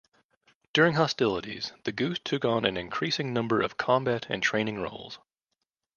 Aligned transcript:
During 0.73 0.95
hostilities, 0.95 1.73
the 1.83 1.91
Goose 1.91 2.17
took 2.23 2.43
on 2.43 2.65
an 2.65 2.75
increasing 2.75 3.33
number 3.33 3.61
of 3.61 3.77
combat 3.77 4.25
and 4.31 4.41
training 4.41 4.81
roles. 4.81 5.19